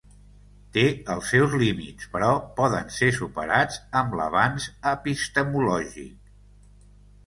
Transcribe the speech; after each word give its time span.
Té 0.77 0.85
els 1.15 1.29
seus 1.33 1.53
límits, 1.65 2.09
però 2.15 2.31
poden 2.61 2.91
ser 2.97 3.13
superats 3.21 3.81
amb 4.03 4.19
l'avanç 4.23 4.69
epistemològic. 4.97 6.31